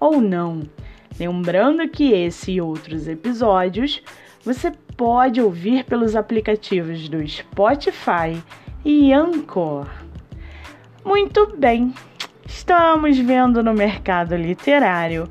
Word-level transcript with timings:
ou 0.00 0.20
não. 0.20 0.62
Lembrando 1.18 1.88
que 1.88 2.12
esse 2.12 2.52
e 2.52 2.60
outros 2.60 3.08
episódios 3.08 4.02
você 4.44 4.72
pode 4.96 5.40
ouvir 5.40 5.84
pelos 5.84 6.16
aplicativos 6.16 7.08
do 7.08 7.26
Spotify 7.26 8.42
e 8.84 9.12
Anchor. 9.12 9.86
Muito 11.04 11.56
bem, 11.56 11.92
estamos 12.46 13.18
vendo 13.18 13.62
no 13.62 13.72
mercado 13.72 14.36
literário 14.36 15.28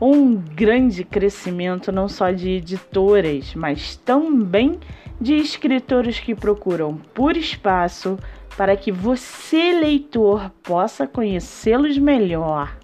um 0.00 0.34
grande 0.34 1.04
crescimento 1.04 1.92
não 1.92 2.08
só 2.08 2.30
de 2.30 2.50
editoras, 2.50 3.54
mas 3.54 3.96
também 3.96 4.80
de 5.20 5.34
escritores 5.34 6.18
que 6.18 6.34
procuram 6.34 6.96
por 7.12 7.36
espaço 7.36 8.18
para 8.56 8.76
que 8.76 8.90
você, 8.90 9.72
leitor, 9.72 10.50
possa 10.62 11.06
conhecê-los 11.06 11.98
melhor. 11.98 12.79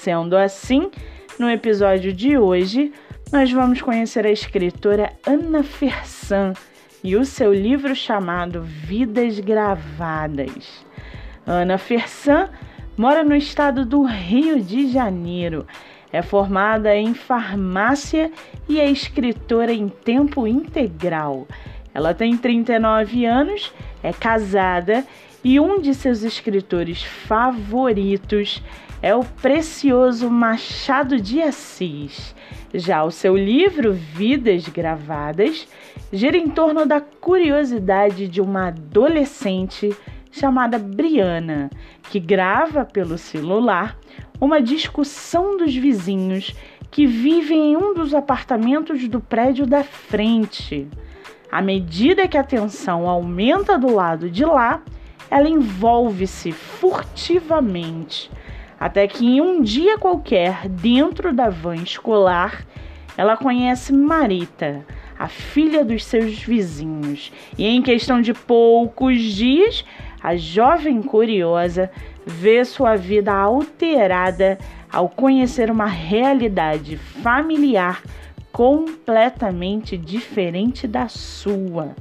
Sendo 0.00 0.34
assim, 0.34 0.90
no 1.38 1.50
episódio 1.50 2.10
de 2.10 2.38
hoje, 2.38 2.90
nós 3.30 3.52
vamos 3.52 3.82
conhecer 3.82 4.24
a 4.24 4.30
escritora 4.30 5.12
Ana 5.26 5.62
Fersan 5.62 6.54
e 7.04 7.16
o 7.16 7.24
seu 7.26 7.52
livro 7.52 7.94
chamado 7.94 8.62
Vidas 8.62 9.38
Gravadas. 9.40 10.86
Ana 11.46 11.76
Fersan 11.76 12.48
mora 12.96 13.22
no 13.22 13.36
estado 13.36 13.84
do 13.84 14.02
Rio 14.02 14.58
de 14.58 14.90
Janeiro. 14.90 15.66
É 16.10 16.22
formada 16.22 16.96
em 16.96 17.12
farmácia 17.12 18.32
e 18.66 18.80
é 18.80 18.90
escritora 18.90 19.70
em 19.70 19.90
tempo 19.90 20.46
integral. 20.46 21.46
Ela 21.92 22.14
tem 22.14 22.38
39 22.38 23.26
anos, 23.26 23.70
é 24.02 24.14
casada 24.14 25.04
e 25.44 25.60
um 25.60 25.78
de 25.78 25.92
seus 25.92 26.22
escritores 26.22 27.02
favoritos 27.02 28.62
é 29.02 29.14
o 29.14 29.24
precioso 29.24 30.28
Machado 30.28 31.20
de 31.20 31.40
Assis. 31.40 32.34
Já 32.74 33.02
o 33.02 33.10
seu 33.10 33.36
livro 33.36 33.92
Vidas 33.92 34.68
Gravadas 34.68 35.66
gira 36.12 36.36
em 36.36 36.48
torno 36.48 36.84
da 36.84 37.00
curiosidade 37.00 38.28
de 38.28 38.40
uma 38.40 38.68
adolescente 38.68 39.94
chamada 40.30 40.78
Briana, 40.78 41.70
que 42.10 42.20
grava 42.20 42.84
pelo 42.84 43.16
celular 43.16 43.96
uma 44.40 44.60
discussão 44.60 45.56
dos 45.56 45.74
vizinhos 45.74 46.54
que 46.90 47.06
vivem 47.06 47.72
em 47.72 47.76
um 47.76 47.94
dos 47.94 48.14
apartamentos 48.14 49.08
do 49.08 49.20
prédio 49.20 49.66
da 49.66 49.82
frente. 49.82 50.88
À 51.50 51.62
medida 51.62 52.28
que 52.28 52.38
a 52.38 52.44
tensão 52.44 53.08
aumenta 53.08 53.78
do 53.78 53.92
lado 53.92 54.30
de 54.30 54.44
lá, 54.44 54.82
ela 55.30 55.48
envolve-se 55.48 56.52
furtivamente 56.52 58.30
até 58.80 59.06
que 59.06 59.26
em 59.26 59.42
um 59.42 59.60
dia 59.60 59.98
qualquer, 59.98 60.66
dentro 60.66 61.34
da 61.34 61.50
van 61.50 61.76
escolar, 61.76 62.64
ela 63.14 63.36
conhece 63.36 63.92
Marita, 63.92 64.86
a 65.18 65.28
filha 65.28 65.84
dos 65.84 66.02
seus 66.02 66.38
vizinhos, 66.38 67.30
e 67.58 67.66
em 67.66 67.82
questão 67.82 68.22
de 68.22 68.32
poucos 68.32 69.20
dias, 69.20 69.84
a 70.22 70.34
jovem 70.34 71.02
curiosa 71.02 71.90
vê 72.24 72.64
sua 72.64 72.96
vida 72.96 73.34
alterada 73.34 74.58
ao 74.90 75.10
conhecer 75.10 75.70
uma 75.70 75.86
realidade 75.86 76.96
familiar 76.96 78.02
completamente 78.50 79.96
diferente 79.96 80.88
da 80.88 81.06
sua. 81.06 81.94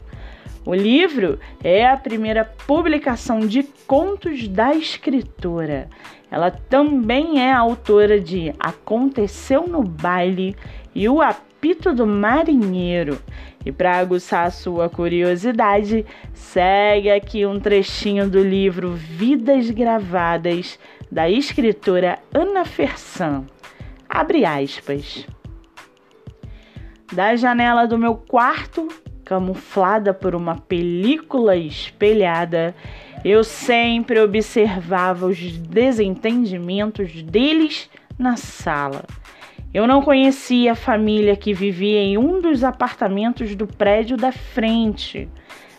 O 0.70 0.76
livro 0.76 1.40
é 1.64 1.88
a 1.88 1.98
primeira 1.98 2.46
publicação 2.46 3.40
de 3.40 3.64
contos 3.88 4.48
da 4.48 4.72
escritora. 4.72 5.90
Ela 6.30 6.52
também 6.52 7.42
é 7.42 7.52
autora 7.52 8.20
de 8.22 8.54
Aconteceu 8.60 9.68
no 9.68 9.82
Baile 9.82 10.56
e 10.94 11.10
O 11.10 11.24
Apito 11.24 11.92
do 11.92 12.06
Marinheiro. 12.06 13.20
E 13.66 13.72
para 13.72 13.98
aguçar 13.98 14.46
a 14.46 14.52
sua 14.52 14.88
curiosidade, 14.88 16.06
segue 16.36 17.10
aqui 17.10 17.48
um 17.48 17.60
trechinho 17.60 18.30
do 18.30 18.44
livro 18.44 18.92
Vidas 18.92 19.72
Gravadas 19.72 20.78
da 21.12 21.28
escritora 21.28 22.20
Ana 22.32 22.64
Fersan. 22.64 23.48
Abre 24.08 24.46
aspas. 24.46 25.26
Da 27.12 27.36
janela 27.36 27.88
do 27.88 27.98
meu 27.98 28.14
quarto, 28.14 28.88
camuflada 29.30 30.12
por 30.12 30.34
uma 30.34 30.56
película 30.56 31.56
espelhada, 31.56 32.74
eu 33.24 33.44
sempre 33.44 34.20
observava 34.20 35.28
os 35.28 35.56
desentendimentos 35.56 37.22
deles 37.22 37.88
na 38.18 38.36
sala. 38.38 39.04
Eu 39.72 39.86
não 39.86 40.02
conhecia 40.02 40.72
a 40.72 40.76
família 40.76 41.36
que 41.36 41.54
vivia 41.54 42.00
em 42.00 42.18
um 42.18 42.42
dos 42.42 42.64
apartamentos 42.64 43.54
do 43.56 43.68
prédio 43.68 44.18
da 44.18 44.32
frente, 44.32 45.30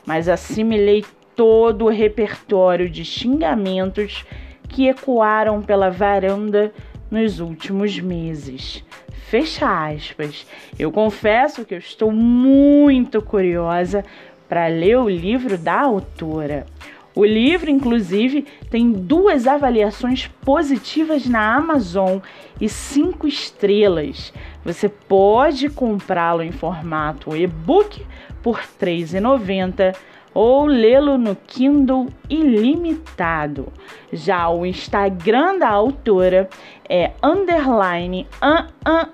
mas 0.07 0.29
assimilei 0.29 1.05
todo 1.35 1.87
o 1.87 1.91
repertório 1.91 2.89
de 2.89 3.05
xingamentos 3.05 4.25
que 4.69 4.87
ecoaram 4.87 5.61
pela 5.61 5.91
varanda 5.91 6.73
nos 7.11 7.41
últimos 7.41 7.99
meses. 7.99 8.85
Fecha 9.29 9.89
aspas. 9.89 10.47
Eu 10.79 10.91
confesso 10.91 11.65
que 11.65 11.75
eu 11.75 11.79
estou 11.79 12.13
muito 12.13 13.21
curiosa 13.23 14.05
para 14.49 14.67
ler 14.67 14.99
o 14.99 15.09
livro 15.09 15.57
da 15.57 15.81
autora. 15.81 16.67
O 17.15 17.25
livro, 17.25 17.69
inclusive, 17.69 18.47
tem 18.71 18.93
duas 18.93 19.47
avaliações 19.47 20.29
positivas 20.45 21.27
na 21.27 21.57
Amazon 21.57 22.19
e 22.61 22.69
cinco 22.69 23.27
estrelas. 23.27 24.33
Você 24.65 24.89
pode 24.89 25.69
comprá-lo 25.69 26.43
em 26.43 26.53
formato 26.53 27.37
e-book 27.37 28.07
por 28.43 28.57
R$ 28.57 28.63
3,90 28.81 29.95
ou 30.35 30.67
lê-lo 30.67 31.19
no 31.19 31.35
Kindle 31.35 32.09
ilimitado. 32.29 33.73
Já 34.13 34.49
o 34.49 34.65
Instagram 34.65 35.59
da 35.59 35.69
autora 35.69 36.49
é 36.89 37.13
underline 37.23 38.27
an, 38.41 38.67
an. 38.85 39.09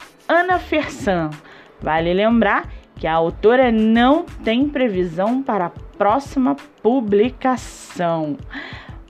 Vale 1.80 2.12
lembrar 2.12 2.68
que 2.96 3.06
a 3.06 3.14
autora 3.14 3.70
não 3.70 4.24
tem 4.42 4.68
previsão 4.68 5.42
para 5.42 5.66
a 5.66 5.70
próxima 5.70 6.56
publicação. 6.82 8.36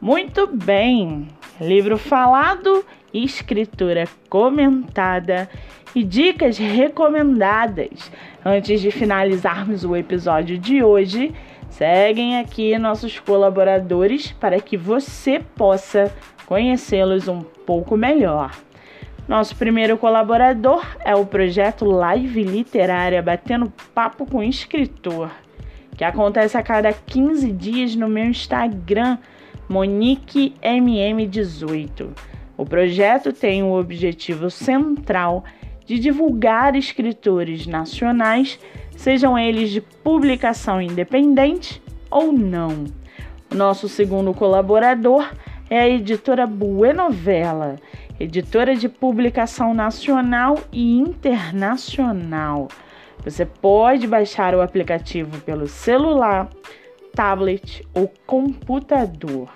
Muito 0.01 0.47
bem, 0.47 1.29
livro 1.61 1.97
falado, 1.97 2.85
escritura 3.15 4.05
comentada 4.29 5.49
e 5.95 6.05
dicas 6.05 6.59
recomendadas. 6.59 8.13
Antes 8.45 8.81
de 8.81 8.91
finalizarmos 8.91 9.85
o 9.85 9.97
episódio 9.97 10.59
de 10.59 10.83
hoje, 10.83 11.35
seguem 11.71 12.39
aqui 12.39 12.79
nossos 12.79 13.19
colaboradores 13.19 14.33
para 14.33 14.61
que 14.61 14.77
você 14.77 15.41
possa 15.55 16.13
conhecê-los 16.47 17.29
um 17.29 17.43
pouco 17.43 17.97
melhor. 17.97 18.53
Nosso 19.29 19.55
primeiro 19.57 19.99
colaborador 19.99 20.87
é 21.05 21.15
o 21.15 21.27
projeto 21.27 21.85
Live 21.85 22.43
Literária 22.45 23.21
Batendo 23.21 23.73
Papo 23.93 24.25
com 24.25 24.41
Escritor, 24.41 25.29
que 25.97 26.05
acontece 26.05 26.57
a 26.57 26.63
cada 26.63 26.93
15 26.93 27.51
dias 27.51 27.97
no 27.97 28.09
meu 28.09 28.27
Instagram, 28.27 29.19
MoniqueMM18. 29.69 32.09
O 32.57 32.65
projeto 32.65 33.33
tem 33.33 33.65
o 33.65 33.73
objetivo 33.73 34.49
central 34.49 35.45
de 35.85 35.99
divulgar 35.99 36.77
escritores 36.77 37.67
nacionais, 37.67 38.61
sejam 38.97 39.39
eles 39.39 39.71
de 39.71 39.81
publicação 39.81 40.81
independente 40.81 41.83
ou 42.11 42.33
não. 42.33 42.85
Nosso 43.55 43.89
segundo 43.89 44.35
colaborador 44.35 45.31
é 45.71 45.81
a 45.81 45.89
editora 45.89 46.47
Buenovela 46.47 47.77
editora 48.19 48.75
de 48.75 48.89
publicação 48.89 49.75
nacional 49.75 50.59
e 50.73 50.99
internacional. 50.99 52.69
Você 53.23 53.45
pode 53.45 54.07
baixar 54.07 54.55
o 54.55 54.63
aplicativo 54.63 55.41
pelo 55.41 55.67
celular, 55.67 56.49
tablet 57.15 57.87
ou 57.95 58.11
computador. 58.27 59.49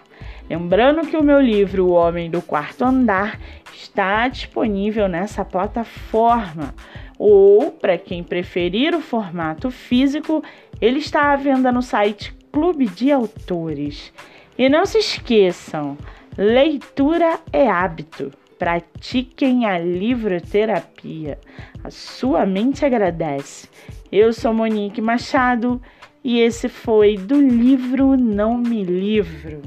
Lembrando 0.48 1.06
que 1.06 1.16
o 1.16 1.22
meu 1.22 1.40
livro 1.40 1.86
O 1.86 1.92
Homem 1.92 2.30
do 2.30 2.42
Quarto 2.42 2.84
Andar 2.84 3.38
está 3.72 4.26
disponível 4.28 5.08
nessa 5.08 5.44
plataforma. 5.44 6.74
Ou, 7.22 7.70
para 7.70 7.98
quem 7.98 8.24
preferir 8.24 8.94
o 8.94 9.02
formato 9.02 9.70
físico, 9.70 10.42
ele 10.80 11.00
está 11.00 11.34
à 11.34 11.36
venda 11.36 11.70
no 11.70 11.82
site 11.82 12.34
Clube 12.50 12.86
de 12.86 13.12
Autores. 13.12 14.10
E 14.56 14.70
não 14.70 14.86
se 14.86 14.96
esqueçam, 14.96 15.98
leitura 16.34 17.38
é 17.52 17.68
hábito. 17.68 18.32
Pratiquem 18.58 19.66
a 19.66 19.78
livroterapia. 19.78 21.38
A 21.84 21.90
sua 21.90 22.46
mente 22.46 22.86
agradece. 22.86 23.68
Eu 24.10 24.32
sou 24.32 24.54
Monique 24.54 25.02
Machado 25.02 25.78
e 26.24 26.40
esse 26.40 26.70
foi 26.70 27.18
do 27.18 27.38
livro 27.38 28.16
Não 28.16 28.56
Me 28.56 28.82
Livro. 28.82 29.60